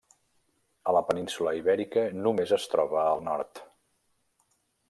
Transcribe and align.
A 0.91 0.95
la 0.97 1.03
península 1.09 1.53
Ibèrica 1.59 2.07
només 2.23 2.57
es 2.59 2.67
troba 2.75 3.05
al 3.15 3.25
nord. 3.31 3.63